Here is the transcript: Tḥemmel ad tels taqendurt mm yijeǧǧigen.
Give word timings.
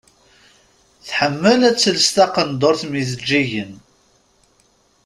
Tḥemmel 1.07 1.59
ad 1.69 1.75
tels 1.77 2.07
taqendurt 2.15 2.81
mm 2.85 2.93
yijeǧǧigen. 2.97 3.71